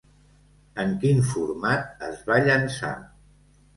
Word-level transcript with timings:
En 0.83 0.95
quin 1.03 1.21
format 1.33 2.03
es 2.07 2.25
va 2.31 2.39
llançar? 2.49 2.95